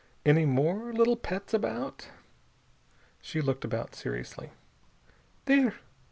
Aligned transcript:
"Any 0.25 0.47
more 0.47 0.91
little 0.91 1.15
pets 1.15 1.53
about?" 1.53 2.09
She 3.21 3.39
looked 3.39 3.63
about 3.63 3.93
seriously. 3.93 4.49
"There." 5.45 5.75